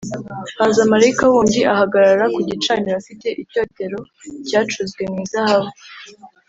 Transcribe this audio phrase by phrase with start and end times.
[0.59, 3.99] Haza marayika wundi ahagarara ku gicaniro afite icyotero
[4.47, 5.69] cyacuzwe mu izahabu,